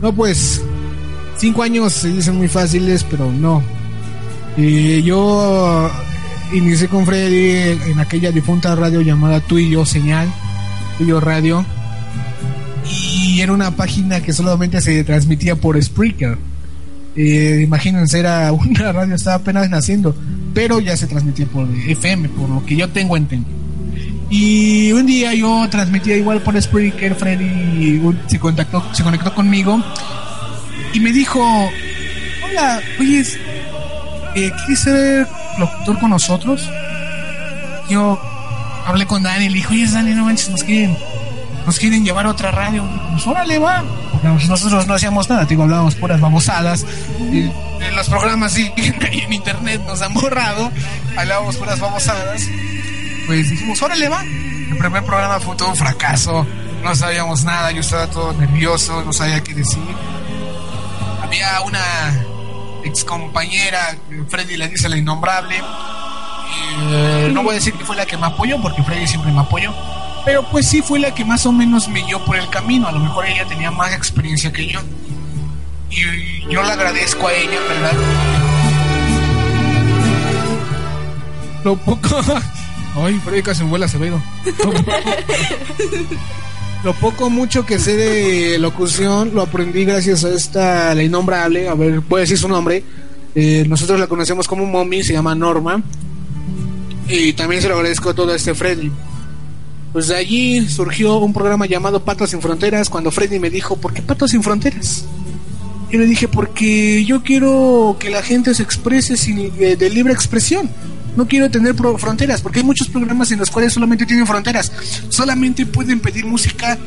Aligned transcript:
No, 0.00 0.12
pues, 0.12 0.62
cinco 1.36 1.62
años 1.62 1.92
se 1.92 2.08
dicen 2.12 2.36
muy 2.36 2.48
fáciles, 2.48 3.04
pero 3.04 3.32
no. 3.32 3.62
Eh, 4.56 5.02
yo 5.04 5.90
inicié 6.52 6.88
con 6.88 7.04
Freddy 7.04 7.78
en 7.90 8.00
aquella 8.00 8.30
difunta 8.30 8.74
radio 8.74 9.00
llamada 9.00 9.40
Tú 9.40 9.58
y 9.58 9.70
Yo 9.70 9.84
Señal, 9.84 10.28
Tú 10.96 11.04
y 11.04 11.08
Yo 11.08 11.20
Radio. 11.20 11.64
Y 12.90 13.40
era 13.40 13.52
una 13.52 13.72
página 13.72 14.20
que 14.20 14.32
solamente 14.32 14.80
se 14.80 15.04
transmitía 15.04 15.56
por 15.56 15.80
Spreaker. 15.82 16.38
Eh, 17.16 17.60
imagínense, 17.64 18.20
era 18.20 18.52
una 18.52 18.92
radio, 18.92 19.14
estaba 19.14 19.36
apenas 19.36 19.68
naciendo, 19.68 20.14
pero 20.54 20.80
ya 20.80 20.96
se 20.96 21.06
transmitía 21.06 21.46
por 21.46 21.68
FM, 21.68 22.28
por 22.30 22.48
lo 22.48 22.64
que 22.64 22.76
yo 22.76 22.88
tengo 22.88 23.16
entendido. 23.16 23.67
Y 24.30 24.92
un 24.92 25.06
día 25.06 25.32
yo 25.32 25.66
transmitía 25.70 26.16
igual 26.16 26.42
por 26.42 26.60
Spreaker, 26.60 27.14
Freddy 27.14 28.00
se 28.26 28.38
contactó, 28.38 28.84
se 28.92 29.02
conectó 29.02 29.34
conmigo 29.34 29.82
y 30.92 31.00
me 31.00 31.12
dijo, 31.12 31.40
hola, 32.44 32.80
oye, 33.00 33.20
eh, 34.34 34.52
¿quieres 34.58 34.80
ser 34.80 35.28
locutor 35.58 35.98
con 35.98 36.10
nosotros? 36.10 36.68
Yo 37.88 38.20
hablé 38.86 39.06
con 39.06 39.22
Dani 39.22 39.46
y 39.46 39.48
le 39.48 39.54
dije, 39.56 39.68
oye, 39.70 39.86
Dani, 39.86 40.10
no 40.12 40.24
manches, 40.24 40.50
nos 40.50 40.62
quieren, 40.62 40.96
nos 41.66 41.78
quieren 41.78 42.04
llevar 42.04 42.26
a 42.26 42.30
otra 42.30 42.50
radio. 42.50 42.84
Pues 43.12 43.26
órale, 43.26 43.58
va. 43.58 43.82
Porque 44.12 44.46
nosotros 44.46 44.86
no 44.86 44.94
hacíamos 44.94 45.28
nada, 45.28 45.44
digo, 45.44 45.62
hablábamos 45.62 45.94
puras 45.94 46.20
babosadas. 46.20 46.84
Los 47.94 48.08
programas 48.08 48.52
sí, 48.52 48.70
en 48.76 49.32
internet 49.32 49.82
nos 49.86 50.02
han 50.02 50.12
borrado, 50.14 50.70
hablábamos 51.16 51.56
puras 51.56 51.78
babosadas. 51.80 52.42
Pues 53.28 53.50
dijimos, 53.50 53.82
órale, 53.82 54.08
va. 54.08 54.22
El 54.22 54.78
primer 54.78 55.04
programa 55.04 55.38
fue 55.38 55.54
todo 55.54 55.68
un 55.68 55.76
fracaso, 55.76 56.46
no 56.82 56.94
sabíamos 56.94 57.44
nada, 57.44 57.70
yo 57.72 57.80
estaba 57.80 58.06
todo 58.06 58.32
nervioso, 58.32 59.04
no 59.04 59.12
sabía 59.12 59.42
qué 59.42 59.52
decir. 59.52 59.82
Había 61.22 61.60
una 61.60 61.78
ex 62.84 63.04
compañera, 63.04 63.94
Freddy 64.30 64.56
le 64.56 64.68
dice 64.68 64.88
la 64.88 64.96
innombrable. 64.96 65.56
Eh, 66.90 67.30
no 67.30 67.42
voy 67.42 67.52
a 67.52 67.54
decir 67.56 67.74
que 67.74 67.84
fue 67.84 67.96
la 67.96 68.06
que 68.06 68.16
me 68.16 68.28
apoyó, 68.28 68.62
porque 68.62 68.82
Freddy 68.82 69.06
siempre 69.06 69.30
me 69.30 69.40
apoyó. 69.40 69.74
Pero 70.24 70.48
pues 70.50 70.66
sí 70.66 70.80
fue 70.80 70.98
la 70.98 71.14
que 71.14 71.26
más 71.26 71.44
o 71.44 71.52
menos 71.52 71.86
me 71.86 72.02
guió 72.02 72.24
por 72.24 72.38
el 72.38 72.48
camino. 72.48 72.88
A 72.88 72.92
lo 72.92 72.98
mejor 72.98 73.26
ella 73.26 73.44
tenía 73.44 73.70
más 73.70 73.92
experiencia 73.92 74.50
que 74.50 74.68
yo. 74.68 74.80
Y 75.90 76.50
yo 76.50 76.62
le 76.62 76.72
agradezco 76.72 77.28
a 77.28 77.32
ella, 77.34 77.58
¿verdad? 77.68 77.92
Lo 81.62 81.76
poco. 81.76 82.22
Ay, 82.94 83.20
Freddy 83.24 83.42
casi 83.42 83.64
me 83.64 83.70
vuela 83.70 83.86
Acevedo. 83.86 84.22
Lo 86.84 86.94
poco 86.94 87.28
mucho 87.28 87.66
que 87.66 87.80
sé 87.80 87.96
de 87.96 88.58
locución 88.58 89.32
lo 89.34 89.42
aprendí 89.42 89.84
gracias 89.84 90.24
a 90.24 90.32
esta 90.32 90.94
la 90.94 91.02
innombrable, 91.02 91.68
a 91.68 91.74
ver, 91.74 92.00
voy 92.00 92.20
decir 92.20 92.38
su 92.38 92.48
nombre. 92.48 92.84
Eh, 93.34 93.64
nosotros 93.68 93.98
la 93.98 94.06
conocemos 94.06 94.46
como 94.46 94.64
Mommy, 94.64 95.02
se 95.02 95.12
llama 95.12 95.34
Norma. 95.34 95.82
Y 97.08 97.32
también 97.32 97.62
se 97.62 97.68
lo 97.68 97.74
agradezco 97.74 98.10
a 98.10 98.14
todo 98.14 98.32
este 98.32 98.54
Freddy. 98.54 98.92
Pues 99.92 100.06
de 100.06 100.16
allí 100.16 100.68
surgió 100.68 101.18
un 101.18 101.32
programa 101.32 101.66
llamado 101.66 102.04
Patos 102.04 102.30
sin 102.30 102.40
Fronteras 102.40 102.88
cuando 102.88 103.10
Freddy 103.10 103.40
me 103.40 103.50
dijo, 103.50 103.76
¿por 103.76 103.92
qué 103.92 104.02
Patos 104.02 104.30
sin 104.30 104.44
Fronteras? 104.44 105.04
Yo 105.90 105.98
le 105.98 106.06
dije, 106.06 106.28
porque 106.28 107.04
yo 107.04 107.24
quiero 107.24 107.96
que 107.98 108.10
la 108.10 108.22
gente 108.22 108.54
se 108.54 108.62
exprese 108.62 109.16
sin, 109.16 109.56
de, 109.56 109.74
de 109.74 109.90
libre 109.90 110.12
expresión 110.12 110.70
no 111.18 111.26
quiero 111.26 111.50
tener 111.50 111.74
fronteras, 111.74 112.40
porque 112.40 112.60
hay 112.60 112.64
muchos 112.64 112.86
programas 112.86 113.32
en 113.32 113.40
los 113.40 113.50
cuales 113.50 113.72
solamente 113.72 114.06
tienen 114.06 114.24
fronteras. 114.24 114.70
Solamente 115.08 115.66
pueden 115.66 115.98
pedir 115.98 116.24
música. 116.24 116.78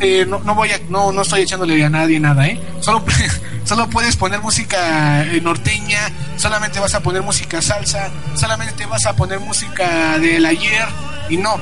Eh, 0.00 0.24
no, 0.26 0.38
no 0.38 0.54
voy 0.54 0.70
a, 0.70 0.80
no, 0.88 1.12
no 1.12 1.20
estoy 1.20 1.42
echándole 1.42 1.84
a 1.84 1.90
nadie 1.90 2.18
nada, 2.18 2.46
¿eh? 2.46 2.58
Solo, 2.80 3.04
solo 3.64 3.90
puedes 3.90 4.16
poner 4.16 4.40
música 4.40 5.24
eh, 5.24 5.42
norteña, 5.42 6.00
solamente 6.36 6.80
vas 6.80 6.94
a 6.94 7.00
poner 7.00 7.20
música 7.20 7.60
salsa, 7.60 8.10
solamente 8.34 8.86
vas 8.86 9.04
a 9.04 9.14
poner 9.14 9.40
música 9.40 10.18
del 10.18 10.46
ayer 10.46 10.86
y 11.28 11.36
no. 11.36 11.60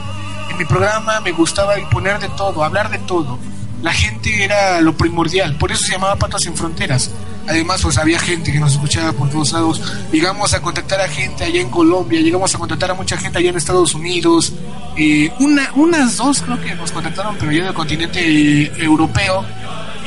En 0.51 0.57
mi 0.57 0.65
programa 0.65 1.19
me 1.19 1.33
gustaba 1.33 1.75
poner 1.91 2.21
de 2.21 2.29
todo, 2.29 2.63
hablar 2.63 2.91
de 2.91 2.99
todo. 2.99 3.41
La 3.83 3.93
gente 3.93 4.45
era 4.45 4.81
lo 4.81 4.97
primordial, 4.97 5.57
por 5.59 5.73
eso 5.73 5.85
se 5.85 5.93
llamaba 5.93 6.15
Patos 6.15 6.43
sin 6.43 6.57
Fronteras 6.57 7.11
Además, 7.47 7.83
pues 7.83 7.99
había 7.99 8.19
gente 8.19 8.53
que 8.53 8.59
nos 8.59 8.73
escuchaba 8.73 9.13
por 9.13 9.31
todos 9.31 9.53
lados. 9.53 9.81
Llegamos 10.11 10.55
a 10.55 10.63
contactar 10.63 11.01
a 11.01 11.09
gente 11.09 11.45
allá 11.45 11.61
en 11.61 11.71
Colombia, 11.71 12.21
llegamos 12.21 12.55
a 12.55 12.59
contactar 12.59 12.91
a 12.91 12.95
mucha 12.95 13.17
gente 13.17 13.39
allá 13.39 13.51
en 13.51 13.57
Estados 13.57 13.95
Unidos. 13.95 14.53
Eh, 14.97 15.31
una, 15.41 15.71
unas 15.75 16.17
dos 16.17 16.41
creo 16.41 16.61
que 16.61 16.75
nos 16.75 16.91
contactaron, 16.93 17.37
pero 17.39 17.53
ya 17.53 17.65
del 17.65 17.75
continente 17.75 18.21
eh, 18.21 18.73
europeo. 18.79 19.45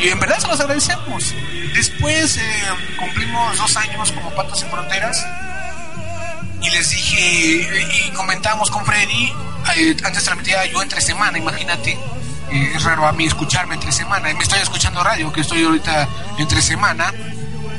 Y 0.04 0.10
en 0.10 0.20
verdad 0.20 0.40
se 0.40 0.48
los 0.48 0.60
agradecemos. 0.60 1.34
Después 1.76 2.38
eh, 2.38 2.42
cumplimos 3.00 3.58
dos 3.58 3.78
años 3.78 4.12
como 4.12 4.32
Patos 4.32 4.64
en 4.64 4.70
Fronteras. 4.70 5.26
Y 6.62 6.70
les 6.72 6.90
dije, 6.90 7.68
y 8.08 8.12
comentamos 8.12 8.72
con 8.72 8.84
Freddy, 8.84 9.32
antes 10.04 10.24
transmitía 10.24 10.66
yo 10.66 10.82
entre 10.82 11.00
semana, 11.02 11.38
imagínate 11.38 11.98
eh, 12.52 12.72
es 12.76 12.84
raro 12.84 13.08
a 13.08 13.12
mí 13.12 13.26
escucharme 13.26 13.76
entre 13.76 13.92
semana. 13.92 14.34
Me 14.34 14.44
estoy 14.44 14.60
escuchando 14.60 15.04
radio, 15.04 15.32
que 15.32 15.42
estoy 15.42 15.64
ahorita 15.64 16.08
entre 16.38 16.62
semana, 16.62 17.14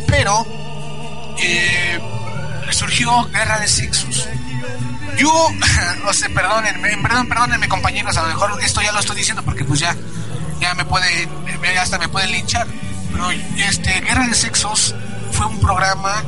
pero 0.07 0.47
eh, 1.39 1.99
surgió 2.71 3.25
Guerra 3.31 3.59
de 3.59 3.69
Sexos. 3.69 4.29
Yo, 5.17 5.49
no 6.05 6.13
sé, 6.13 6.31
perdónenme, 6.31 6.97
perdón, 6.99 7.29
perdónenme 7.29 7.69
compañeros, 7.69 8.17
a 8.17 8.23
lo 8.23 8.29
mejor 8.29 8.59
esto 8.63 8.83
ya 8.83 8.93
lo 8.93 9.01
estoy 9.01 9.17
diciendo 9.17 9.43
porque 9.43 9.65
pues 9.65 9.81
ya, 9.81 9.97
ya 10.61 10.75
me 10.75 10.85
puede, 10.85 11.29
hasta 11.81 11.99
me 11.99 12.09
pueden 12.09 12.33
linchar. 12.33 12.67
Pero 13.13 13.31
este, 13.31 14.01
Guerra 14.01 14.27
de 14.27 14.35
Sexos 14.35 14.95
fue 15.33 15.47
un 15.47 15.61
programa 15.61 16.23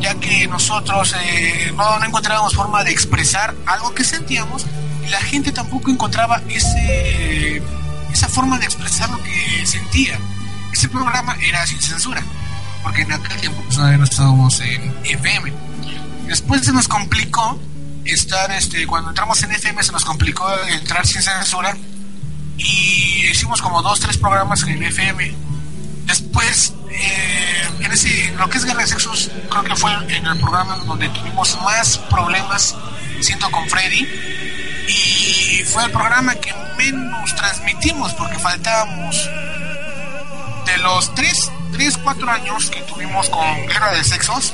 ya 0.00 0.14
que 0.14 0.46
nosotros 0.48 1.14
eh, 1.22 1.72
no, 1.76 2.04
encontrábamos 2.04 2.54
forma 2.54 2.82
de 2.84 2.90
expresar 2.90 3.54
algo 3.66 3.94
que 3.94 4.04
sentíamos 4.04 4.66
la 5.10 5.20
gente 5.20 5.52
tampoco 5.52 5.90
encontraba 5.90 6.40
ese, 6.48 7.62
esa 8.12 8.28
forma 8.28 8.58
de 8.58 8.64
expresar 8.64 9.10
lo 9.10 9.22
que 9.22 9.66
sentía. 9.66 10.18
Ese 10.72 10.88
programa 10.88 11.36
era 11.42 11.66
sin 11.66 11.80
censura, 11.80 12.22
porque 12.82 13.02
en 13.02 13.12
aquel 13.12 13.40
tiempo 13.40 13.62
pues, 13.66 13.76
no 13.76 14.04
estábamos 14.04 14.60
en 14.60 14.94
FM. 15.04 15.52
Después 16.26 16.64
se 16.64 16.72
nos 16.72 16.86
complicó 16.86 17.60
estar, 18.04 18.50
este, 18.52 18.86
cuando 18.86 19.10
entramos 19.10 19.42
en 19.42 19.52
FM 19.52 19.82
se 19.82 19.92
nos 19.92 20.04
complicó 20.04 20.48
entrar 20.68 21.06
sin 21.06 21.22
censura 21.22 21.76
y 22.56 23.26
hicimos 23.30 23.60
como 23.60 23.82
dos, 23.82 23.98
tres 23.98 24.16
programas 24.16 24.62
en 24.62 24.82
FM. 24.82 25.34
Después, 26.10 26.72
eh, 26.90 27.68
en 27.78 27.92
ese, 27.92 28.32
lo 28.36 28.50
que 28.50 28.58
es 28.58 28.64
Guerra 28.64 28.80
de 28.80 28.88
Sexos, 28.88 29.30
creo 29.48 29.62
que 29.62 29.76
fue 29.76 29.92
en 30.08 30.26
el 30.26 30.40
programa 30.40 30.76
donde 30.78 31.08
tuvimos 31.08 31.56
más 31.62 31.98
problemas, 31.98 32.74
siento 33.20 33.48
con 33.52 33.68
Freddy, 33.70 34.08
y 34.88 35.62
fue 35.66 35.84
el 35.84 35.92
programa 35.92 36.34
que 36.34 36.52
menos 36.76 37.32
transmitimos 37.36 38.12
porque 38.14 38.40
faltábamos 38.40 39.30
de 40.66 40.78
los 40.78 41.14
3, 41.14 41.52
3 41.74 41.98
4 42.02 42.30
años 42.32 42.70
que 42.70 42.80
tuvimos 42.82 43.30
con 43.30 43.66
Guerra 43.68 43.92
de 43.92 44.02
Sexos, 44.02 44.52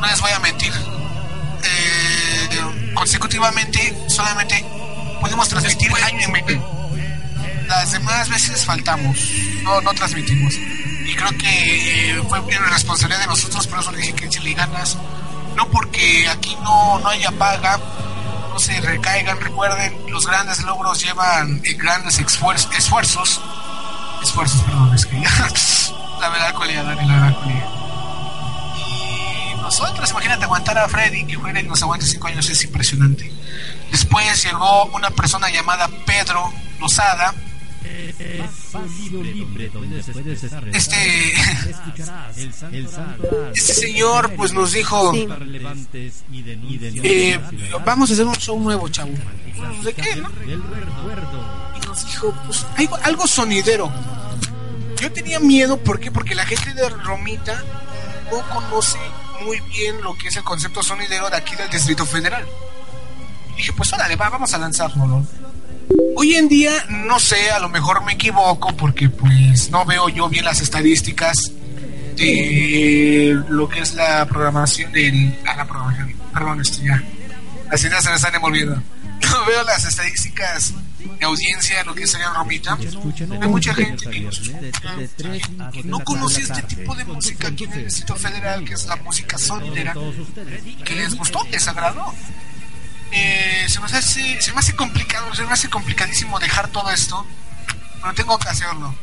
no 0.00 0.06
les 0.08 0.20
voy 0.20 0.32
a 0.32 0.40
mentir, 0.40 0.72
eh, 1.62 2.60
consecutivamente 2.92 3.96
solamente 4.08 4.64
pudimos 5.20 5.48
transmitir 5.48 5.92
año 6.02 6.26
y 6.26 6.32
medio. 6.32 6.85
Las 7.66 7.92
demás 7.92 8.28
veces 8.28 8.64
faltamos, 8.64 9.18
no, 9.62 9.80
no 9.80 9.92
transmitimos. 9.94 10.54
Y 10.54 11.14
creo 11.14 11.30
que 11.38 12.10
eh, 12.10 12.22
fue 12.28 12.40
una 12.40 12.68
responsabilidad 12.68 13.20
de 13.20 13.26
nosotros, 13.26 13.66
por 13.66 13.80
eso 13.80 13.92
le 13.92 13.98
dije 13.98 14.14
que 14.14 14.30
si 14.30 14.40
le 14.40 14.54
ganas. 14.54 14.96
No 15.56 15.68
porque 15.68 16.28
aquí 16.28 16.56
no, 16.62 16.98
no 16.98 17.08
haya 17.08 17.30
paga, 17.32 17.80
se 18.58 18.80
recaigan. 18.80 19.40
Recuerden, 19.40 19.94
los 20.10 20.26
grandes 20.26 20.62
logros 20.64 21.02
llevan 21.02 21.60
eh, 21.64 21.74
grandes 21.74 22.18
esfuerzos. 22.18 23.40
Esfuerzos, 24.22 24.62
perdón, 24.62 24.94
es 24.94 25.06
que 25.06 25.16
la 26.20 26.30
melancolía, 26.30 26.82
Dani, 26.82 27.06
la 27.06 27.14
melancolía. 27.14 27.66
Y 28.76 29.54
nosotros, 29.60 30.10
imagínate 30.10 30.44
aguantar 30.44 30.78
a 30.78 30.88
Freddy, 30.88 31.24
que 31.24 31.38
Freddy 31.38 31.62
nos 31.62 31.82
aguante 31.82 32.06
cinco 32.06 32.28
años, 32.28 32.48
es 32.48 32.64
impresionante. 32.64 33.30
Después 33.90 34.42
llegó 34.42 34.86
una 34.86 35.10
persona 35.10 35.48
llamada 35.50 35.88
Pedro 36.04 36.52
Lozada 36.80 37.34
este, 40.72 41.32
este 43.54 43.74
señor 43.74 44.32
pues 44.36 44.52
nos 44.52 44.72
dijo 44.72 45.12
eh, 47.02 47.38
vamos 47.84 48.10
a 48.10 48.12
hacer 48.14 48.26
un 48.26 48.34
show 48.36 48.58
nuevo, 48.60 48.88
chavo. 48.88 49.12
¿De 49.82 49.92
qué, 49.94 50.16
no? 50.16 50.30
Y 51.76 51.86
nos 51.86 52.06
dijo, 52.06 52.34
pues 52.44 52.66
algo, 52.76 52.98
algo 53.02 53.26
sonidero. 53.26 53.92
Yo 55.00 55.12
tenía 55.12 55.38
miedo, 55.40 55.76
¿por 55.78 56.00
qué? 56.00 56.10
Porque 56.10 56.34
la 56.34 56.46
gente 56.46 56.72
de 56.74 56.88
Romita 56.88 57.62
no 58.30 58.42
conoce 58.48 58.98
muy 59.44 59.60
bien 59.72 60.00
lo 60.02 60.16
que 60.16 60.28
es 60.28 60.36
el 60.36 60.44
concepto 60.44 60.82
sonidero 60.82 61.28
de 61.30 61.36
aquí 61.36 61.54
del 61.54 61.68
Distrito 61.70 62.06
Federal. 62.06 62.46
Y 63.52 63.56
dije, 63.56 63.72
pues 63.72 63.92
órale, 63.92 64.16
va, 64.16 64.28
vamos 64.30 64.52
a 64.54 64.58
lanzarlo, 64.58 65.24
Hoy 66.18 66.34
en 66.34 66.48
día, 66.48 66.72
no 66.88 67.20
sé, 67.20 67.50
a 67.50 67.58
lo 67.58 67.68
mejor 67.68 68.02
me 68.02 68.14
equivoco 68.14 68.74
porque 68.74 69.10
pues 69.10 69.70
no 69.70 69.84
veo 69.84 70.08
yo 70.08 70.30
bien 70.30 70.46
las 70.46 70.62
estadísticas 70.62 71.36
de 72.16 73.38
lo 73.50 73.68
que 73.68 73.80
es 73.80 73.92
la 73.92 74.26
programación 74.26 74.90
del... 74.92 75.38
Ah, 75.46 75.56
la 75.56 75.66
programación, 75.66 76.14
perdón, 76.32 76.62
esto 76.62 76.82
ya. 76.82 77.02
Las 77.70 77.84
ideas 77.84 78.02
se 78.02 78.08
me 78.08 78.16
están 78.16 78.34
envolviendo. 78.34 78.82
No 79.20 79.44
veo 79.46 79.62
las 79.64 79.84
estadísticas 79.84 80.72
de 81.18 81.26
audiencia, 81.26 81.84
lo 81.84 81.94
que 81.94 82.06
sería 82.06 82.32
Romita. 82.32 82.78
Hay 83.40 83.48
mucha 83.48 83.74
gente 83.74 84.08
que, 84.10 84.30
no 85.84 86.00
conoce 86.00 86.42
este 86.42 86.62
tipo 86.62 86.94
de 86.94 87.04
música 87.04 87.48
aquí 87.48 87.64
en 87.64 87.72
el 87.72 87.84
Distrito 87.84 88.16
Federal, 88.16 88.64
que 88.64 88.74
es 88.74 88.86
la 88.86 88.96
música 88.96 89.36
soltera, 89.36 89.94
que 90.84 90.94
les 90.94 91.14
gustó, 91.14 91.46
les 91.50 91.66
agradó. 91.68 92.14
Se, 93.76 93.80
me 93.82 93.98
hace, 93.98 94.40
se 94.40 94.52
me 94.52 94.58
hace 94.60 94.74
complicado, 94.74 95.34
se 95.34 95.44
me 95.44 95.52
hace 95.52 95.68
complicadísimo 95.68 96.38
dejar 96.38 96.68
todo 96.68 96.90
esto, 96.90 97.26
pero 98.00 98.14
tengo 98.14 98.38
que 98.38 98.48
hacerlo. 98.48 98.94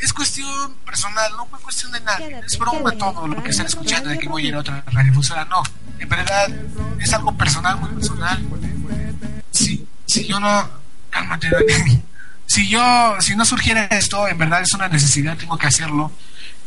Es 0.00 0.12
cuestión 0.12 0.74
personal, 0.84 1.30
no 1.36 1.46
fue 1.46 1.60
cuestión 1.60 1.92
de 1.92 2.00
nadie. 2.00 2.40
Es 2.44 2.58
broma 2.58 2.90
todo 2.92 3.28
lo 3.28 3.40
que 3.44 3.50
están 3.50 3.66
escuchando 3.66 4.10
de 4.10 4.18
que 4.18 4.28
voy 4.28 4.46
a 4.46 4.48
ir 4.48 4.54
a 4.56 4.58
otra 4.58 4.82
radiodifusora. 4.86 5.44
No, 5.44 5.62
en 5.96 6.08
verdad 6.08 6.48
es 6.98 7.12
algo 7.12 7.36
personal, 7.36 7.78
muy 7.78 7.90
personal. 7.90 8.44
Si, 9.52 9.86
si 10.06 10.26
yo 10.26 10.40
no. 10.40 10.68
Cálmate, 11.10 11.48
Si 12.46 12.68
yo, 12.68 13.16
si 13.20 13.36
no 13.36 13.44
surgiera 13.44 13.84
esto, 13.86 14.26
en 14.26 14.38
verdad 14.38 14.62
es 14.62 14.72
una 14.74 14.88
necesidad, 14.88 15.36
tengo 15.36 15.56
que 15.56 15.68
hacerlo. 15.68 16.10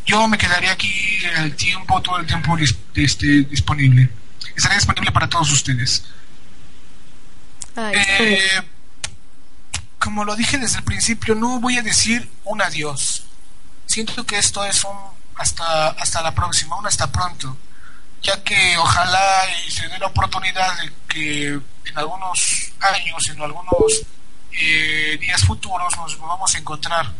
Yo 0.05 0.29
me 0.29 0.37
quedaría 0.37 0.71
aquí 0.71 0.93
el 1.39 1.55
tiempo, 1.57 2.01
todo 2.01 2.19
el 2.19 2.25
tiempo 2.25 2.57
este, 2.95 3.43
disponible 3.43 4.09
estará 4.59 4.75
disponible 4.75 5.11
para 5.11 5.27
todos 5.27 5.51
ustedes. 5.51 6.03
Eh, 7.75 8.61
como 9.97 10.23
lo 10.23 10.35
dije 10.35 10.57
desde 10.57 10.77
el 10.77 10.83
principio, 10.83 11.35
no 11.35 11.59
voy 11.59 11.77
a 11.77 11.81
decir 11.81 12.29
un 12.45 12.61
adiós. 12.61 13.23
Siento 13.85 14.25
que 14.25 14.37
esto 14.37 14.63
es 14.65 14.83
un 14.83 14.97
hasta, 15.35 15.89
hasta 15.89 16.21
la 16.21 16.33
próxima, 16.33 16.77
un 16.77 16.87
hasta 16.87 17.11
pronto, 17.11 17.55
ya 18.21 18.43
que 18.43 18.77
ojalá 18.77 19.45
y 19.65 19.71
se 19.71 19.87
dé 19.87 19.97
la 19.97 20.07
oportunidad 20.07 20.77
de 20.81 20.91
que 21.07 21.47
en 21.47 21.97
algunos 21.97 22.71
años, 22.81 23.29
en 23.29 23.41
algunos 23.41 24.05
eh, 24.51 25.17
días 25.19 25.41
futuros 25.43 25.95
nos 25.97 26.19
vamos 26.19 26.53
a 26.53 26.57
encontrar, 26.57 27.11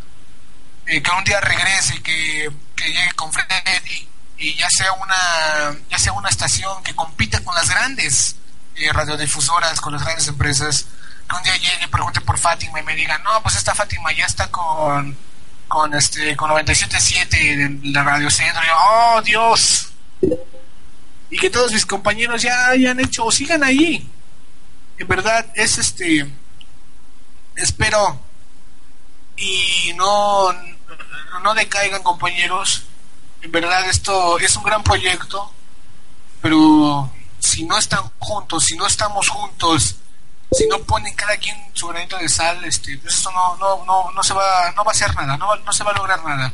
eh, 0.86 1.02
que 1.02 1.12
un 1.12 1.24
día 1.24 1.40
regrese, 1.40 2.02
que, 2.02 2.52
que 2.76 2.88
llegue 2.88 3.12
con 3.16 3.32
Freddy 3.32 4.08
y 4.38 4.56
ya 4.56 4.68
sea 4.70 4.92
una 4.94 5.78
ya 5.90 6.00
sea 6.00 6.14
una 6.14 6.30
estación 6.30 6.82
que 6.84 6.96
compita 6.96 7.44
con 7.44 7.54
las 7.56 7.70
grandes 7.70 8.36
eh, 8.80 8.94
radiodifusoras, 8.94 9.82
con 9.82 9.94
las 9.94 10.04
grandes 10.04 10.28
empresas, 10.28 10.86
que 11.28 11.36
un 11.36 11.44
día 11.44 11.58
llegue 11.58 11.86
y 11.86 11.88
pregunte 11.88 12.22
por 12.22 12.38
Fátima 12.38 12.80
y 12.80 12.84
me 12.84 12.96
diga, 12.96 13.18
no, 13.20 13.42
pues 13.44 13.56
esta 13.56 13.76
Fátima 13.76 14.12
ya 14.14 14.26
está 14.26 14.50
con 14.50 15.18
con 15.68 15.94
este 15.94 16.36
con 16.36 16.50
97.7 16.50 17.30
de 17.30 17.92
la 17.92 18.04
Radio 18.04 18.32
Centro, 18.32 18.62
y 18.64 18.68
oh 18.74 19.22
Dios, 19.22 19.92
y 21.30 21.38
que 21.38 21.50
todos 21.50 21.72
mis 21.72 21.86
compañeros 21.86 22.42
ya 22.42 22.70
hayan 22.70 23.00
hecho 23.00 23.26
o 23.26 23.32
sigan 23.32 23.64
ahí. 23.64 24.10
En 24.98 25.08
verdad 25.08 25.46
es 25.54 25.78
este, 25.78 26.28
espero 27.56 28.20
y 29.38 29.94
no 29.96 30.52
no 31.44 31.54
decaigan 31.54 32.04
compañeros. 32.04 32.86
En 33.42 33.52
verdad 33.52 33.88
esto 33.88 34.40
es 34.40 34.56
un 34.56 34.64
gran 34.64 34.84
proyecto, 34.84 35.54
pero 36.42 37.12
si 37.40 37.64
no 37.64 37.78
están 37.78 38.10
juntos, 38.20 38.66
si 38.66 38.76
no 38.76 38.86
estamos 38.86 39.30
juntos, 39.30 39.96
si 40.52 40.68
no 40.68 40.80
ponen 40.80 41.14
cada 41.16 41.38
quien 41.38 41.56
su 41.74 41.88
granito 41.88 42.18
de 42.18 42.28
sal, 42.28 42.64
este, 42.66 42.98
pues 42.98 43.16
esto 43.16 43.32
no, 43.32 43.56
no, 43.58 43.86
no, 43.86 44.12
no 44.12 44.24
se 44.24 44.34
va, 44.34 44.72
no 44.76 44.84
va 44.84 44.92
a 44.92 44.96
hacer 44.96 45.14
nada, 45.16 45.38
no, 45.38 45.56
no 45.56 45.74
se 45.74 45.84
va 45.84 45.92
a 45.92 45.96
lograr 45.96 46.24
nada. 46.24 46.54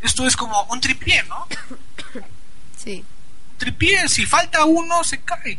Esto 0.00 0.26
es 0.26 0.36
como 0.36 0.62
un 0.64 0.80
tripié, 0.80 1.22
¿no? 1.24 1.46
Sí. 2.76 3.02
Tripié, 3.56 4.10
si 4.10 4.26
falta 4.26 4.66
uno, 4.66 5.02
se 5.04 5.22
cae. 5.22 5.58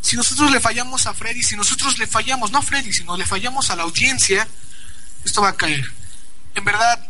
Si 0.00 0.14
nosotros 0.14 0.52
le 0.52 0.60
fallamos 0.60 1.04
a 1.08 1.12
Freddy, 1.12 1.42
si 1.42 1.56
nosotros 1.56 1.98
le 1.98 2.06
fallamos, 2.06 2.52
no 2.52 2.58
a 2.58 2.62
Freddy, 2.62 2.92
sino 2.92 3.16
le 3.16 3.26
fallamos 3.26 3.70
a 3.70 3.76
la 3.76 3.82
audiencia, 3.82 4.46
esto 5.24 5.42
va 5.42 5.48
a 5.48 5.56
caer. 5.56 5.84
En 6.54 6.64
verdad, 6.64 7.04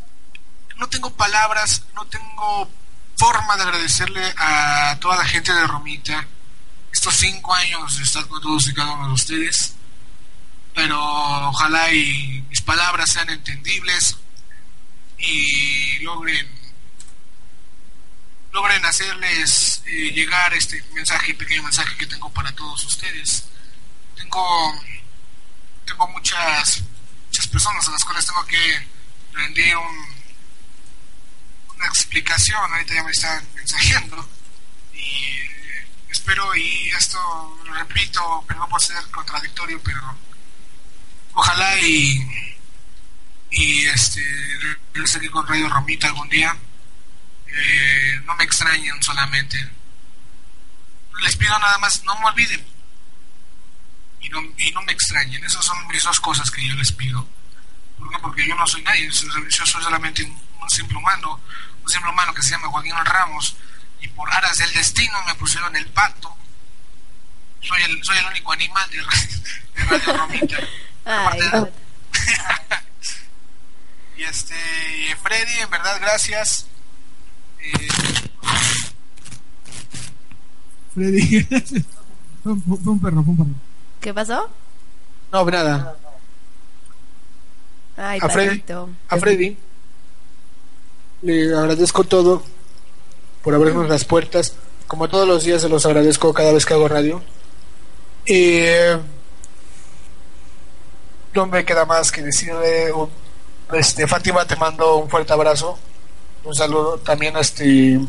no 0.76 0.88
tengo 0.88 1.10
palabras, 1.10 1.82
no 1.94 2.06
tengo 2.06 2.70
forma 3.18 3.58
de 3.58 3.64
agradecerle 3.64 4.34
a 4.38 4.96
toda 4.98 5.18
la 5.18 5.26
gente 5.26 5.52
de 5.52 5.66
Romita 5.66 6.26
estos 6.92 7.14
cinco 7.14 7.54
años 7.54 7.96
de 7.96 8.02
estar 8.04 8.26
con 8.28 8.40
todos 8.40 8.68
y 8.68 8.74
cada 8.74 8.92
uno 8.92 9.08
de 9.08 9.14
ustedes. 9.14 9.74
Pero 10.74 10.98
ojalá 11.48 11.92
y 11.92 12.44
mis 12.48 12.60
palabras 12.60 13.10
sean 13.10 13.30
entendibles 13.30 14.16
y 15.18 15.98
logren 16.00 16.58
logren 18.52 18.84
hacerles 18.84 19.82
eh, 19.86 20.12
llegar 20.12 20.54
este 20.54 20.82
mensaje, 20.94 21.34
pequeño 21.34 21.62
mensaje 21.62 21.96
que 21.96 22.06
tengo 22.06 22.30
para 22.32 22.52
todos 22.54 22.84
ustedes. 22.84 23.44
Tengo 24.16 24.74
tengo 25.86 26.08
muchas 26.08 26.82
muchas 27.26 27.46
personas 27.48 27.86
a 27.88 27.90
las 27.92 28.04
cuales 28.04 28.26
tengo 28.26 28.44
que 28.46 28.88
rendir 29.32 29.76
un 29.76 30.18
una 31.78 31.86
explicación, 31.86 32.72
ahorita 32.72 32.94
ya 32.94 33.04
me 33.04 33.10
están 33.10 33.48
mensajeando 33.54 34.28
y 34.92 35.47
espero 36.10 36.54
y 36.56 36.88
esto 36.90 37.18
lo 37.64 37.74
repito, 37.74 38.44
perdón 38.46 38.68
por 38.68 38.80
ser 38.80 39.02
contradictorio, 39.10 39.80
pero 39.82 40.00
ojalá 41.34 41.80
y 41.80 42.56
y 43.50 43.86
este 43.86 44.22
regrese 44.92 45.18
aquí 45.18 45.28
con 45.28 45.46
Radio 45.46 45.68
Romita 45.68 46.08
algún 46.08 46.28
día. 46.28 46.54
Eh, 47.46 48.20
no 48.24 48.34
me 48.36 48.44
extrañen 48.44 49.02
solamente. 49.02 49.70
Les 51.20 51.36
pido 51.36 51.58
nada 51.58 51.78
más 51.78 52.02
no 52.04 52.18
me 52.20 52.26
olviden. 52.26 52.64
Y 54.20 54.28
no, 54.28 54.40
y 54.58 54.70
no 54.72 54.82
me 54.82 54.92
extrañen. 54.92 55.42
Esas 55.44 55.64
son 55.64 55.86
mis 55.88 56.02
dos 56.02 56.20
cosas 56.20 56.50
que 56.50 56.66
yo 56.66 56.74
les 56.74 56.92
pido. 56.92 57.26
¿Por 57.98 58.20
porque 58.20 58.46
yo 58.46 58.54
no 58.54 58.66
soy 58.66 58.82
nadie. 58.82 59.08
Yo 59.10 59.66
soy 59.66 59.82
solamente 59.82 60.22
un 60.24 60.70
simple 60.70 60.98
humano 60.98 61.40
un 61.88 61.92
simple 61.92 62.10
humano 62.10 62.34
que 62.34 62.42
se 62.42 62.50
llama 62.50 62.68
Joaquín 62.68 62.92
Ramos 63.02 63.56
y 64.00 64.08
por 64.08 64.32
aras 64.32 64.56
del 64.56 64.72
destino 64.72 65.12
me 65.26 65.34
pusieron 65.34 65.74
el 65.76 65.86
pacto. 65.86 66.34
Soy 67.60 67.82
el, 67.82 68.02
soy 68.04 68.18
el 68.18 68.26
único 68.26 68.52
animal 68.52 68.90
de, 68.90 69.02
Radio 69.84 70.18
Romita. 70.18 70.56
y 74.16 74.22
este, 74.22 74.54
Freddy, 75.22 75.60
en 75.60 75.70
verdad, 75.70 75.98
gracias. 76.00 76.66
Eh, 77.60 77.88
Freddy, 80.94 81.42
fue, 82.42 82.52
un 82.52 83.00
perro, 83.00 83.22
fue 83.22 83.32
un 83.32 83.36
perro. 83.36 83.50
¿Qué 84.00 84.14
pasó? 84.14 84.50
No, 85.32 85.44
nada. 85.44 85.96
Ay, 87.96 88.20
a, 88.22 88.28
Freddy, 88.28 88.64
a 89.08 89.16
Freddy 89.16 89.56
le 91.22 91.56
agradezco 91.56 92.04
todo 92.04 92.42
por 93.42 93.54
abrirnos 93.54 93.88
las 93.88 94.04
puertas. 94.04 94.54
Como 94.86 95.08
todos 95.08 95.26
los 95.28 95.44
días 95.44 95.62
se 95.62 95.68
los 95.68 95.84
agradezco 95.86 96.32
cada 96.32 96.52
vez 96.52 96.64
que 96.64 96.74
hago 96.74 96.88
radio. 96.88 97.22
Y 98.26 98.60
no 101.34 101.46
me 101.46 101.64
queda 101.64 101.84
más 101.84 102.10
que 102.10 102.22
decirle, 102.22 102.92
este, 103.72 104.06
Fátima, 104.06 104.46
te 104.46 104.56
mando 104.56 104.96
un 104.96 105.08
fuerte 105.08 105.32
abrazo. 105.32 105.78
Un 106.44 106.54
saludo 106.54 106.98
también 106.98 107.36
a 107.36 107.40
este... 107.40 108.00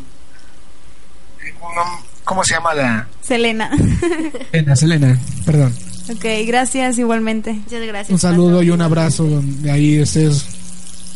¿Cómo 2.23 2.43
se 2.43 2.53
llama 2.53 2.73
la...? 2.73 3.07
Selena. 3.21 3.71
Selena, 4.51 4.75
Selena, 4.75 5.19
perdón. 5.45 5.75
Ok, 6.09 6.25
gracias 6.45 6.97
igualmente. 6.97 7.53
Muchas 7.53 7.85
gracias. 7.85 8.09
Un 8.09 8.19
saludo 8.19 8.63
y 8.63 8.69
un 8.69 8.81
abrazo 8.81 9.23
donde 9.23 9.71
ahí 9.71 9.99
estés 9.99 10.45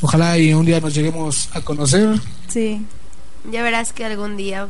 Ojalá 0.03 0.37
y 0.37 0.53
un 0.53 0.65
día 0.65 0.81
nos 0.81 0.93
lleguemos 0.93 1.49
a 1.53 1.61
conocer. 1.61 2.19
Sí. 2.49 2.85
Ya 3.51 3.61
verás 3.61 3.93
que 3.93 4.05
algún 4.05 4.37
día. 4.37 4.67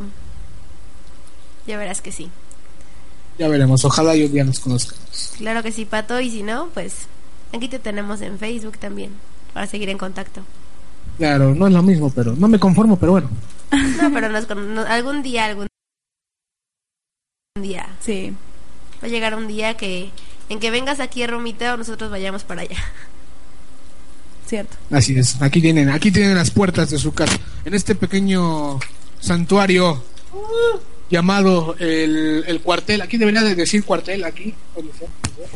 Ya 1.67 1.77
verás 1.77 2.01
que 2.01 2.11
sí. 2.11 2.29
Ya 3.37 3.47
veremos. 3.47 3.83
Ojalá 3.85 4.15
y 4.15 4.25
un 4.25 4.31
día 4.31 4.43
nos 4.43 4.59
conozcamos. 4.59 5.33
Claro 5.37 5.63
que 5.63 5.71
sí, 5.71 5.85
Pato. 5.85 6.19
Y 6.19 6.29
si 6.29 6.43
no, 6.43 6.69
pues 6.73 7.07
aquí 7.51 7.67
te 7.67 7.79
tenemos 7.79 8.21
en 8.21 8.39
Facebook 8.39 8.77
también. 8.77 9.11
Para 9.53 9.67
seguir 9.67 9.89
en 9.89 9.97
contacto. 9.97 10.41
Claro, 11.17 11.53
no 11.53 11.67
es 11.67 11.73
lo 11.73 11.83
mismo, 11.83 12.09
pero 12.09 12.35
no 12.35 12.47
me 12.47 12.59
conformo, 12.59 12.97
pero 12.97 13.11
bueno. 13.13 13.29
no, 14.01 14.11
pero 14.13 14.27
algún 14.87 15.23
día, 15.23 15.45
algún 15.45 15.67
día. 17.61 17.87
Sí. 17.99 18.33
Va 19.01 19.07
a 19.07 19.11
llegar 19.11 19.35
un 19.35 19.47
día 19.47 19.75
que 19.75 20.09
en 20.49 20.59
que 20.59 20.71
vengas 20.71 20.99
aquí 20.99 21.23
a 21.23 21.27
Romita 21.27 21.73
o 21.73 21.77
nosotros 21.77 22.09
vayamos 22.09 22.43
para 22.43 22.61
allá. 22.61 22.77
Cierto. 24.53 24.77
Así 24.91 25.17
es. 25.17 25.41
Aquí 25.41 25.61
tienen, 25.61 25.89
aquí 25.89 26.11
tienen 26.11 26.35
las 26.35 26.51
puertas 26.51 26.91
de 26.91 26.99
su 26.99 27.11
casa. 27.11 27.39
En 27.65 27.73
este 27.73 27.95
pequeño 27.95 28.79
santuario 29.19 30.03
llamado 31.09 31.75
el, 31.79 32.43
el 32.45 32.61
cuartel. 32.61 33.01
Aquí 33.01 33.17
debería 33.17 33.41
de 33.41 33.55
decir 33.55 33.83
cuartel, 33.83 34.23
aquí. 34.23 34.53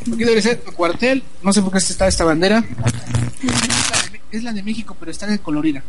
Aquí 0.02 0.18
debería 0.18 0.42
ser 0.42 0.62
cuartel. 0.62 1.22
No 1.44 1.54
sé 1.54 1.62
por 1.62 1.74
qué 1.74 1.78
está 1.78 2.08
esta 2.08 2.24
bandera. 2.24 2.66
Es 4.32 4.42
la 4.42 4.52
de 4.52 4.64
México, 4.64 4.98
pero 5.00 5.12
está 5.12 5.28
de 5.28 5.38
colorida. 5.38 5.84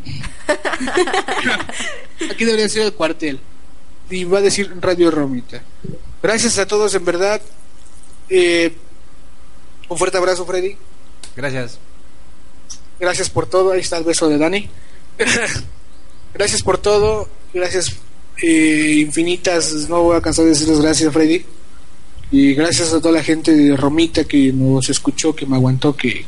Aquí 2.31 2.45
debería 2.45 2.69
ser 2.69 2.83
el 2.83 2.93
cuartel. 2.93 3.41
Y 4.11 4.25
va 4.25 4.37
a 4.37 4.43
decir 4.43 4.71
Radio 4.83 5.11
Romita. 5.11 5.63
Gracias 6.23 6.59
a 6.59 6.67
todos, 6.67 6.95
en 6.95 7.07
verdad. 7.07 7.41
Eh, 8.29 8.77
un 9.89 9.97
fuerte 9.97 10.19
abrazo, 10.19 10.45
Freddy. 10.45 10.77
Gracias. 11.35 11.79
Gracias 13.01 13.31
por 13.31 13.47
todo. 13.47 13.73
Ahí 13.73 13.81
está 13.81 13.99
el 13.99 14.05
beso 14.05 14.29
de 14.29 14.39
Dani. 14.39 14.69
gracias 16.35 16.63
por 16.63 16.79
todo. 16.79 17.29
Gracias 17.55 17.97
eh, 18.43 18.97
infinitas. 18.99 19.73
No 19.89 20.03
voy 20.03 20.17
a 20.17 20.21
cansar 20.21 20.45
de 20.45 20.51
decirles 20.51 20.81
gracias, 20.81 21.13
Freddy. 21.13 21.45
Y 22.31 22.55
gracias 22.55 22.93
a 22.93 23.01
toda 23.01 23.13
la 23.13 23.23
gente 23.23 23.53
de 23.53 23.77
Romita 23.77 24.25
que 24.25 24.53
nos 24.53 24.91
escuchó, 24.91 25.35
que 25.35 25.47
me 25.47 25.57
aguantó, 25.57 25.97
que, 25.97 26.27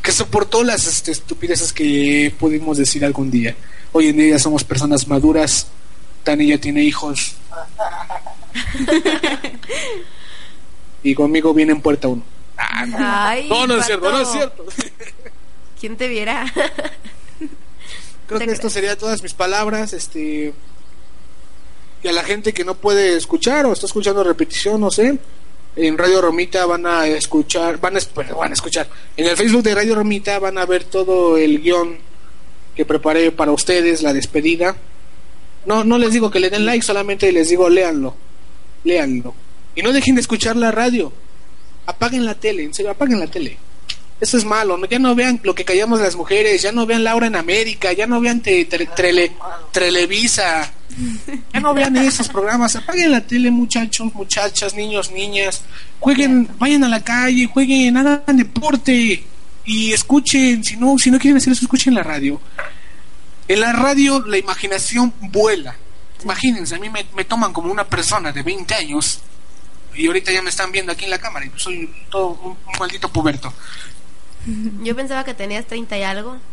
que 0.00 0.12
soportó 0.12 0.64
las 0.64 0.86
este, 0.86 1.12
estupideces 1.12 1.72
que 1.72 2.32
pudimos 2.38 2.78
decir 2.78 3.04
algún 3.04 3.30
día. 3.30 3.54
Hoy 3.92 4.08
en 4.08 4.16
día 4.16 4.30
ya 4.30 4.38
somos 4.38 4.64
personas 4.64 5.06
maduras. 5.08 5.66
Dani 6.24 6.48
ya 6.48 6.58
tiene 6.58 6.82
hijos. 6.82 7.36
y 11.02 11.14
conmigo 11.14 11.52
viene 11.52 11.72
en 11.72 11.80
puerta 11.80 12.08
uno. 12.08 12.22
Ay, 12.56 13.46
no, 13.48 13.66
no 13.66 13.76
es 13.76 13.86
cierto, 13.86 14.10
no 14.10 14.20
es 14.20 14.28
cierto. 14.28 14.64
¿Quién 15.78 15.96
te 15.96 16.08
viera? 16.08 16.52
Creo 18.26 18.40
que 18.40 18.50
esto 18.50 18.70
sería 18.70 18.96
todas 18.96 19.22
mis 19.22 19.34
palabras. 19.34 19.92
Este. 19.92 20.52
Y 22.02 22.08
a 22.08 22.12
la 22.12 22.24
gente 22.24 22.52
que 22.52 22.64
no 22.64 22.74
puede 22.74 23.16
escuchar 23.16 23.66
o 23.66 23.72
está 23.72 23.86
escuchando 23.86 24.24
repetición, 24.24 24.80
no 24.80 24.90
sé. 24.90 25.18
En 25.76 25.98
Radio 25.98 26.22
Romita 26.22 26.64
van 26.64 26.86
a 26.86 27.06
escuchar, 27.06 27.78
van 27.78 27.96
a, 27.96 28.00
bueno, 28.14 28.36
van 28.36 28.50
a 28.50 28.54
escuchar. 28.54 28.88
En 29.16 29.26
el 29.26 29.36
Facebook 29.36 29.62
de 29.62 29.74
Radio 29.74 29.94
Romita 29.94 30.38
van 30.38 30.56
a 30.56 30.64
ver 30.64 30.84
todo 30.84 31.36
el 31.36 31.60
guion 31.60 31.98
que 32.74 32.86
preparé 32.86 33.30
para 33.30 33.52
ustedes, 33.52 34.02
la 34.02 34.12
despedida. 34.12 34.76
No, 35.66 35.84
no 35.84 35.98
les 35.98 36.12
digo 36.12 36.30
que 36.30 36.40
le 36.40 36.48
den 36.48 36.64
like, 36.64 36.84
solamente 36.84 37.30
les 37.30 37.50
digo 37.50 37.68
léanlo. 37.68 38.14
Léanlo. 38.84 39.34
Y 39.74 39.82
no 39.82 39.92
dejen 39.92 40.14
de 40.14 40.22
escuchar 40.22 40.56
la 40.56 40.70
radio. 40.70 41.12
Apaguen 41.86 42.24
la 42.24 42.34
tele, 42.34 42.64
en 42.64 42.72
serio, 42.72 42.90
apaguen 42.92 43.20
la 43.20 43.26
tele. 43.26 43.58
Eso 44.20 44.38
es 44.38 44.44
malo, 44.46 44.78
¿no? 44.78 44.86
ya 44.86 44.98
no 44.98 45.14
vean 45.14 45.38
lo 45.42 45.54
que 45.54 45.64
callamos 45.64 46.00
las 46.00 46.16
mujeres, 46.16 46.62
ya 46.62 46.72
no 46.72 46.86
vean 46.86 47.04
Laura 47.04 47.26
en 47.26 47.36
América, 47.36 47.92
ya 47.92 48.06
no 48.06 48.18
vean 48.20 48.40
te, 48.40 48.66
trele- 48.68 49.32
Televisa, 49.72 50.72
ya 51.52 51.60
no 51.60 51.74
vean 51.74 51.94
esos 51.98 52.28
programas, 52.28 52.74
apaguen 52.76 53.10
la 53.12 53.20
tele 53.20 53.50
muchachos, 53.50 54.14
muchachas, 54.14 54.72
niños, 54.74 55.10
niñas, 55.10 55.62
jueguen, 56.00 56.48
vayan 56.58 56.84
a 56.84 56.88
la 56.88 57.04
calle, 57.04 57.46
jueguen, 57.46 57.96
hagan 57.98 58.36
deporte 58.38 59.22
y 59.66 59.92
escuchen, 59.92 60.64
si 60.64 60.76
no, 60.78 60.96
si 60.98 61.10
no 61.10 61.18
quieren 61.18 61.36
hacer 61.36 61.52
eso, 61.52 61.64
escuchen 61.64 61.94
la 61.94 62.02
radio. 62.02 62.40
En 63.48 63.60
la 63.60 63.72
radio 63.72 64.24
la 64.26 64.38
imaginación 64.38 65.12
vuela. 65.20 65.76
Imagínense, 66.24 66.74
a 66.74 66.78
mí 66.78 66.88
me, 66.88 67.04
me 67.14 67.24
toman 67.24 67.52
como 67.52 67.70
una 67.70 67.84
persona 67.84 68.32
de 68.32 68.42
20 68.42 68.74
años 68.74 69.20
y 69.94 70.06
ahorita 70.06 70.32
ya 70.32 70.40
me 70.42 70.50
están 70.50 70.72
viendo 70.72 70.92
aquí 70.92 71.04
en 71.04 71.10
la 71.10 71.18
cámara 71.18 71.46
y 71.46 71.50
soy 71.56 71.90
todo 72.10 72.28
un 72.42 72.56
maldito 72.80 73.08
puberto. 73.12 73.52
Yo 74.82 74.94
pensaba 74.96 75.24
que 75.24 75.34
tenías 75.34 75.66
30 75.66 75.98
y 75.98 76.02
algo. 76.02 76.36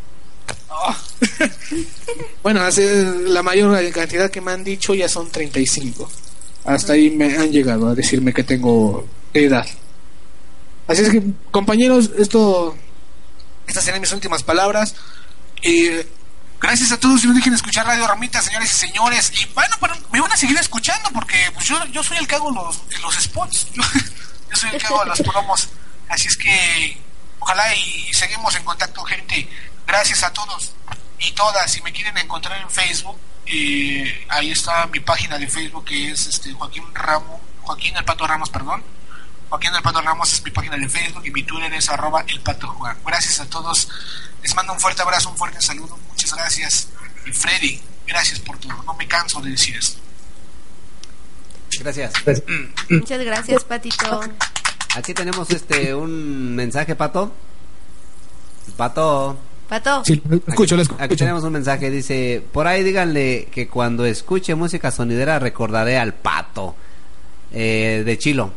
Bueno, 2.43 2.61
hace 2.61 3.05
la 3.27 3.41
mayor 3.41 3.89
cantidad 3.91 4.29
que 4.29 4.41
me 4.41 4.51
han 4.51 4.63
dicho 4.63 4.93
ya 4.93 5.07
son 5.07 5.31
35. 5.31 6.11
Hasta 6.65 6.93
ahí 6.93 7.09
me 7.09 7.37
han 7.37 7.51
llegado 7.51 7.87
a 7.87 7.95
decirme 7.95 8.33
que 8.33 8.43
tengo 8.43 9.07
edad. 9.33 9.65
Así 10.87 11.01
es 11.03 11.09
que, 11.09 11.23
compañeros, 11.51 12.11
esto 12.17 12.75
estas 13.67 13.83
serán 13.83 14.01
mis 14.01 14.11
últimas 14.11 14.43
palabras. 14.43 14.95
Eh, 15.61 16.05
gracias 16.59 16.91
a 16.91 16.99
todos 16.99 17.23
y 17.23 17.27
no 17.27 17.33
dejen 17.33 17.53
de 17.53 17.57
escuchar 17.57 17.85
Radio 17.85 18.07
Ramita, 18.07 18.41
señores 18.41 18.71
y 18.71 18.87
señores. 18.87 19.31
Y 19.39 19.45
bueno, 19.53 19.75
me 20.11 20.19
van 20.19 20.31
a 20.31 20.37
seguir 20.37 20.57
escuchando 20.57 21.09
porque 21.13 21.37
pues, 21.53 21.65
yo, 21.65 21.83
yo 21.87 22.03
soy 22.03 22.17
el 22.17 22.27
que 22.27 22.35
hago 22.35 22.51
los, 22.51 22.81
los 23.01 23.15
spots. 23.15 23.67
Yo, 23.73 23.83
yo 24.49 24.55
soy 24.55 24.69
el 24.73 24.81
que 24.81 24.87
hago 24.87 25.05
los 25.05 25.21
promos. 25.21 25.69
Así 26.09 26.27
es 26.27 26.37
que 26.37 26.97
ojalá 27.43 27.75
y 27.75 28.13
seguimos 28.13 28.55
en 28.55 28.63
contacto, 28.63 29.03
gente. 29.03 29.47
Gracias 29.85 30.23
a 30.23 30.31
todos 30.31 30.73
y 31.19 31.31
todas. 31.33 31.71
Si 31.71 31.81
me 31.81 31.91
quieren 31.91 32.17
encontrar 32.17 32.59
en 32.61 32.69
Facebook, 32.69 33.17
eh, 33.45 34.25
ahí 34.29 34.51
está 34.51 34.87
mi 34.87 35.01
página 35.01 35.37
de 35.37 35.47
Facebook 35.47 35.85
que 35.85 36.11
es 36.11 36.27
este 36.27 36.53
Joaquín 36.53 36.83
Ramos, 36.93 37.41
Joaquín 37.61 37.95
el 37.97 38.05
Pato 38.05 38.25
Ramos, 38.25 38.49
perdón. 38.49 38.81
Joaquín 39.49 39.75
el 39.75 39.83
Pato 39.83 40.01
Ramos 40.01 40.31
es 40.33 40.43
mi 40.43 40.51
página 40.51 40.77
de 40.77 40.87
Facebook 40.87 41.23
y 41.25 41.31
mi 41.31 41.43
Twitter 41.43 41.73
es 41.73 41.89
arroba 41.89 42.23
el 42.27 42.39
Pato 42.39 42.67
Juan. 42.67 42.97
Gracias 43.05 43.39
a 43.41 43.45
todos. 43.45 43.89
Les 44.41 44.55
mando 44.55 44.73
un 44.73 44.79
fuerte 44.79 45.01
abrazo, 45.01 45.29
un 45.29 45.37
fuerte 45.37 45.61
saludo. 45.61 45.97
Muchas 46.09 46.33
gracias. 46.33 46.87
Y 47.25 47.31
Freddy, 47.31 47.81
gracias 48.07 48.39
por 48.39 48.57
todo. 48.57 48.81
No 48.83 48.93
me 48.93 49.07
canso 49.07 49.41
de 49.41 49.51
decir 49.51 49.75
esto. 49.75 49.99
Gracias. 51.79 52.13
Muchas 52.89 53.19
gracias, 53.19 53.63
Patito. 53.65 54.21
Aquí 54.95 55.13
tenemos 55.13 55.49
este 55.49 55.93
un 55.95 56.55
mensaje, 56.55 56.95
Pato. 56.95 57.31
Pato. 58.77 59.35
Pato. 59.67 60.03
Sí, 60.05 60.21
lo 60.27 60.35
escucho, 60.47 60.75
lo 60.75 60.83
Aquí 60.83 60.93
escucho. 60.99 61.15
tenemos 61.17 61.43
un 61.43 61.53
mensaje, 61.53 61.89
dice, 61.89 62.43
por 62.51 62.67
ahí 62.67 62.83
díganle 62.83 63.47
que 63.51 63.67
cuando 63.67 64.05
escuche 64.05 64.53
música 64.55 64.91
sonidera 64.91 65.39
recordaré 65.39 65.97
al 65.97 66.13
pato 66.13 66.75
eh, 67.51 68.03
de 68.05 68.17
Chilo. 68.17 68.51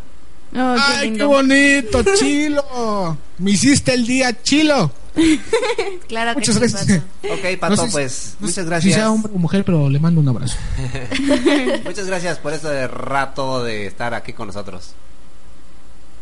Oh, 0.54 0.74
qué 0.76 0.82
¡Ay, 0.98 1.12
qué 1.12 1.24
bonito, 1.24 2.02
Chilo! 2.18 3.16
Me 3.38 3.50
hiciste 3.52 3.94
el 3.94 4.06
día, 4.06 4.42
Chilo. 4.42 4.90
Claro 6.08 6.32
que 6.32 6.40
Muchas 6.40 6.58
gracias. 6.58 6.86
Pato. 7.22 7.34
Ok, 7.34 7.58
Pato, 7.58 7.76
No 7.76 7.82
sé 7.82 7.86
si- 7.88 7.92
pues 7.92 8.36
no 8.40 8.46
muchas 8.46 8.64
Si 8.64 8.68
gracias. 8.68 8.94
sea 8.94 9.10
hombre 9.10 9.32
o 9.34 9.38
mujer, 9.38 9.64
pero 9.64 9.88
le 9.88 9.98
mando 9.98 10.20
un 10.20 10.28
abrazo. 10.28 10.56
Muchas 11.84 12.06
gracias 12.06 12.38
por 12.38 12.52
este 12.52 12.86
rato 12.88 13.64
de 13.64 13.86
estar 13.86 14.12
aquí 14.14 14.32
con 14.34 14.48
nosotros. 14.48 14.90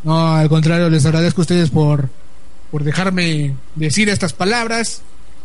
No, 0.05 0.35
al 0.35 0.49
contrario, 0.49 0.91
les 0.91 1.07
agradezco 1.07 1.41
a 1.41 1.43
ustedes 1.43 1.71
por, 1.71 2.11
por 2.71 2.85
dejarme 2.85 3.55
decir 3.75 4.09
estas 4.09 4.33
palabras 4.33 5.03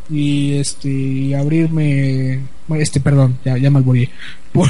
y 0.09 0.57
este 0.57 0.89
y 0.89 1.33
abrirme 1.33 2.41
este 2.77 2.99
perdón, 2.99 3.39
ya, 3.45 3.57
ya. 3.57 3.71
Por, 4.51 4.69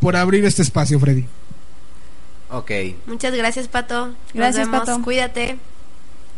por 0.00 0.16
abrir 0.16 0.44
este 0.44 0.62
espacio, 0.62 0.98
Freddy. 0.98 1.24
Ok. 2.50 2.70
Muchas 3.06 3.34
gracias, 3.34 3.68
Pato. 3.68 4.06
Nos 4.06 4.16
Gracias, 4.34 4.68
vemos. 4.68 4.86
Pato. 4.86 5.02
Cuídate. 5.02 5.56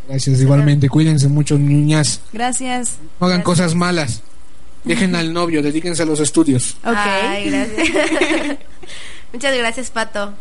Gracias, 0.07 0.41
igualmente. 0.41 0.89
Cuídense 0.89 1.27
mucho, 1.27 1.57
niñas. 1.57 2.21
Gracias. 2.31 2.97
No 3.19 3.27
hagan 3.27 3.39
Gracias. 3.39 3.45
cosas 3.45 3.75
malas. 3.75 4.21
Dejen 4.83 5.15
al 5.15 5.33
novio, 5.33 5.63
dedíquense 5.63 6.03
a 6.03 6.05
los 6.05 6.19
estudios. 6.19 6.75
Ok. 6.83 6.93
Ay, 6.95 7.49
gracias. 7.49 7.87
Muchas 9.33 9.57
gracias, 9.57 9.89
Pato. 9.91 10.33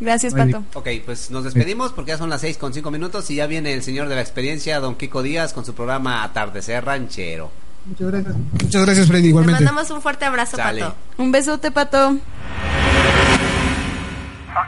Gracias. 0.00 0.32
Pato. 0.34 0.62
Ok, 0.74 0.88
pues 1.04 1.30
nos 1.30 1.44
despedimos 1.44 1.92
porque 1.92 2.10
ya 2.12 2.18
son 2.18 2.30
las 2.30 2.40
seis 2.40 2.56
con 2.58 2.72
cinco 2.72 2.90
minutos 2.90 3.28
y 3.30 3.34
ya 3.36 3.46
viene 3.46 3.72
el 3.74 3.82
señor 3.82 4.08
de 4.08 4.14
la 4.14 4.20
experiencia, 4.20 4.78
don 4.80 4.94
Kiko 4.96 5.22
Díaz, 5.22 5.52
con 5.52 5.64
su 5.64 5.74
programa 5.74 6.22
Atardecer 6.22 6.84
Ranchero. 6.84 7.50
Muchas 7.86 8.10
gracias. 8.12 8.36
Muchas 8.36 8.84
gracias, 8.84 9.06
Freddy, 9.08 9.22
Te 9.22 9.28
igualmente. 9.28 9.64
mandamos 9.64 9.90
un 9.90 10.02
fuerte 10.02 10.24
abrazo, 10.26 10.56
Sale. 10.56 10.82
Pato. 10.82 10.96
Un 11.18 11.32
besote, 11.32 11.70
Pato. 11.72 12.08
Ok, 12.08 12.14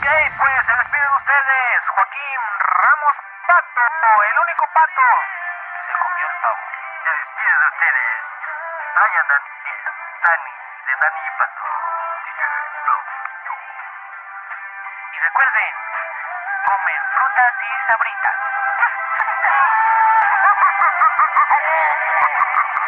pues 0.07 0.53
se 0.67 0.73
despide 0.81 1.05
de 1.05 1.15
ustedes 1.21 1.79
Joaquín 1.95 2.39
Ramos 2.81 3.15
Pato, 3.47 3.85
el 4.25 4.35
único 4.41 4.63
pato 4.73 5.05
que 5.75 5.81
se 5.85 5.93
comió 6.01 6.25
el 6.31 6.37
pavo. 6.41 6.63
Se 7.03 7.11
despide 7.11 7.53
de 7.61 7.67
ustedes 7.71 8.09
Brian 8.95 9.25
Dan 9.31 9.43
Dani, 10.25 10.53
de 10.87 10.93
Dani 11.01 11.21
y 11.21 11.31
Pato 11.39 11.65
recuerden, 15.21 15.73
comen 16.65 17.01
frutas 17.13 17.53
y 17.61 17.69
sabritas. 17.87 18.37